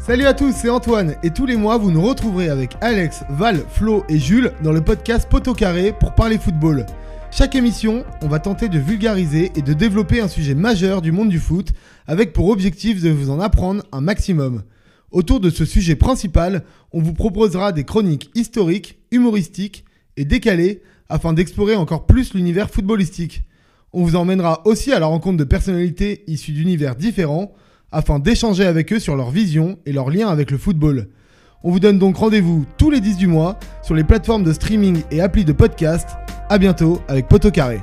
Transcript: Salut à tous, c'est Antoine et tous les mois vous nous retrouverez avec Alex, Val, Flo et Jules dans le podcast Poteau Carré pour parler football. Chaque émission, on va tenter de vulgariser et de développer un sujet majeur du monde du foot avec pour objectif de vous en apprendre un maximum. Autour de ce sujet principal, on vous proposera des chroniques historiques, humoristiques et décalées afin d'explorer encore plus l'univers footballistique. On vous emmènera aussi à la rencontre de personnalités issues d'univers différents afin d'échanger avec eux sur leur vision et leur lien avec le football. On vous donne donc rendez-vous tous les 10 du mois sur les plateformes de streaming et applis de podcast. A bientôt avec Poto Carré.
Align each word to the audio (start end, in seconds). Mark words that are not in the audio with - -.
Salut 0.00 0.24
à 0.24 0.32
tous, 0.32 0.52
c'est 0.52 0.70
Antoine 0.70 1.16
et 1.22 1.28
tous 1.28 1.44
les 1.44 1.56
mois 1.56 1.76
vous 1.76 1.90
nous 1.90 2.00
retrouverez 2.00 2.48
avec 2.48 2.72
Alex, 2.80 3.22
Val, 3.28 3.62
Flo 3.68 4.02
et 4.08 4.18
Jules 4.18 4.50
dans 4.62 4.72
le 4.72 4.80
podcast 4.80 5.28
Poteau 5.28 5.52
Carré 5.52 5.92
pour 5.92 6.14
parler 6.14 6.38
football. 6.38 6.86
Chaque 7.30 7.54
émission, 7.54 8.02
on 8.22 8.28
va 8.28 8.38
tenter 8.38 8.70
de 8.70 8.78
vulgariser 8.78 9.52
et 9.56 9.60
de 9.60 9.74
développer 9.74 10.22
un 10.22 10.28
sujet 10.28 10.54
majeur 10.54 11.02
du 11.02 11.12
monde 11.12 11.28
du 11.28 11.38
foot 11.38 11.74
avec 12.06 12.32
pour 12.32 12.48
objectif 12.48 13.02
de 13.02 13.10
vous 13.10 13.28
en 13.28 13.40
apprendre 13.40 13.84
un 13.92 14.00
maximum. 14.00 14.62
Autour 15.10 15.38
de 15.38 15.50
ce 15.50 15.66
sujet 15.66 15.96
principal, 15.96 16.64
on 16.92 17.02
vous 17.02 17.12
proposera 17.12 17.70
des 17.70 17.84
chroniques 17.84 18.30
historiques, 18.34 18.98
humoristiques 19.10 19.84
et 20.16 20.24
décalées 20.24 20.80
afin 21.10 21.34
d'explorer 21.34 21.76
encore 21.76 22.06
plus 22.06 22.32
l'univers 22.32 22.70
footballistique. 22.70 23.42
On 23.92 24.02
vous 24.02 24.16
emmènera 24.16 24.66
aussi 24.66 24.94
à 24.94 24.98
la 24.98 25.06
rencontre 25.06 25.36
de 25.36 25.44
personnalités 25.44 26.24
issues 26.26 26.52
d'univers 26.52 26.96
différents 26.96 27.52
afin 27.92 28.18
d'échanger 28.18 28.64
avec 28.64 28.92
eux 28.92 28.98
sur 28.98 29.16
leur 29.16 29.30
vision 29.30 29.78
et 29.86 29.92
leur 29.92 30.10
lien 30.10 30.28
avec 30.28 30.50
le 30.50 30.58
football. 30.58 31.08
On 31.62 31.70
vous 31.70 31.80
donne 31.80 31.98
donc 31.98 32.16
rendez-vous 32.16 32.64
tous 32.78 32.90
les 32.90 33.00
10 33.00 33.16
du 33.16 33.26
mois 33.26 33.58
sur 33.82 33.94
les 33.94 34.04
plateformes 34.04 34.44
de 34.44 34.52
streaming 34.52 35.02
et 35.10 35.20
applis 35.20 35.44
de 35.44 35.52
podcast. 35.52 36.08
A 36.48 36.58
bientôt 36.58 37.00
avec 37.08 37.28
Poto 37.28 37.50
Carré. 37.50 37.80